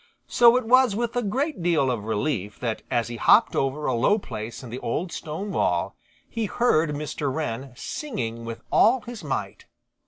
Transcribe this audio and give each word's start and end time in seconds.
So 0.25 0.57
it 0.57 0.65
was 0.65 0.95
with 0.95 1.15
a 1.15 1.21
great 1.21 1.61
deal 1.61 1.91
of 1.91 2.05
relief 2.05 2.59
that 2.59 2.81
as 2.89 3.07
he 3.07 3.17
hopped 3.17 3.55
over 3.55 3.85
a 3.85 3.93
low 3.93 4.17
place 4.17 4.63
in 4.63 4.71
the 4.71 4.79
old 4.79 5.11
stone 5.11 5.51
wall 5.51 5.95
he 6.27 6.45
heard 6.45 6.89
Mr. 6.95 7.31
Wren 7.31 7.71
singing 7.75 8.43
with 8.43 8.61
all 8.71 9.01
his 9.01 9.23
might. 9.23 9.67